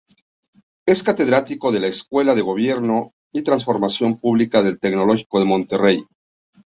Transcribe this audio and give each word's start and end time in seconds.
Es 0.87 1.03
catedrático 1.03 1.71
de 1.71 1.79
la 1.79 1.85
Escuela 1.85 2.33
de 2.33 2.41
Gobierno 2.41 3.11
y 3.31 3.43
Transformación 3.43 4.17
Pública 4.19 4.63
del 4.63 4.79
Tecnológico 4.79 5.37
de 5.37 5.45
Monterrey. 5.45 6.05